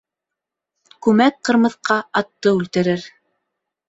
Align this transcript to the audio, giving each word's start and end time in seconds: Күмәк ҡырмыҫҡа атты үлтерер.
Күмәк 1.07 1.37
ҡырмыҫҡа 1.49 1.97
атты 2.21 2.55
үлтерер. 2.61 3.05